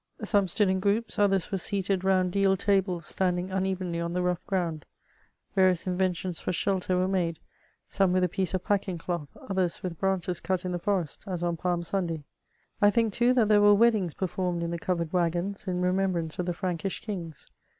Some 0.23 0.47
stood 0.47 0.67
in 0.67 0.79
groups, 0.79 1.19
others 1.19 1.51
were 1.51 1.59
seated 1.59 2.03
round 2.03 2.33
d^ 2.33 2.57
tables 2.57 3.05
standing 3.05 3.51
un 3.51 3.67
evenly 3.67 3.99
on 4.01 4.13
the 4.13 4.23
rough 4.23 4.43
ground; 4.47 4.87
various 5.53 5.85
inventioDS 5.85 6.41
for 6.41 6.51
shelter 6.51 6.97
were 6.97 7.07
made, 7.07 7.37
some 7.87 8.11
with 8.11 8.23
a 8.23 8.27
piece 8.27 8.55
of 8.55 8.63
packing 8.63 8.97
cloth, 8.97 9.27
others 9.47 9.83
with 9.83 9.99
branches 9.99 10.39
cut 10.39 10.65
in 10.65 10.71
the 10.71 10.79
forest^ 10.79 11.19
as 11.27 11.43
<»i 11.43 11.49
Pidm 11.51 11.83
Sumlay. 11.85 12.23
I 12.81 12.89
think, 12.89 13.13
too, 13.13 13.31
that 13.35 13.47
there 13.47 13.61
were 13.61 13.75
weddings 13.75 14.15
performed 14.15 14.63
in 14.63 14.71
the 14.71 14.79
covered 14.79 15.13
waggons, 15.13 15.67
in 15.67 15.81
remembrance 15.83 16.39
of 16.39 16.47
the 16.47 16.53
Frankish 16.55 17.01
kings. 17.01 17.45